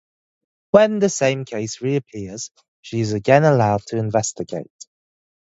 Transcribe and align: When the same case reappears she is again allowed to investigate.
When 0.71 0.97
the 0.97 1.09
same 1.09 1.45
case 1.45 1.79
reappears 1.79 2.49
she 2.81 3.01
is 3.01 3.13
again 3.13 3.43
allowed 3.43 3.83
to 3.89 3.97
investigate. 3.99 4.87